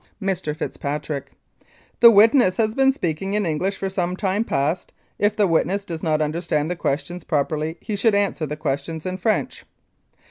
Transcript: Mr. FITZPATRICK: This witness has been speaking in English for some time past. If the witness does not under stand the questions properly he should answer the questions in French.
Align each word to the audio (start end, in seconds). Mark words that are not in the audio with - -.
Mr. 0.19 0.57
FITZPATRICK: 0.57 1.33
This 1.99 2.11
witness 2.11 2.57
has 2.57 2.73
been 2.73 2.91
speaking 2.91 3.35
in 3.35 3.45
English 3.45 3.77
for 3.77 3.87
some 3.87 4.15
time 4.15 4.43
past. 4.43 4.91
If 5.19 5.35
the 5.35 5.45
witness 5.45 5.85
does 5.85 6.01
not 6.01 6.23
under 6.23 6.41
stand 6.41 6.71
the 6.71 6.75
questions 6.75 7.23
properly 7.23 7.77
he 7.81 7.95
should 7.95 8.15
answer 8.15 8.47
the 8.47 8.57
questions 8.57 9.05
in 9.05 9.17
French. 9.17 9.63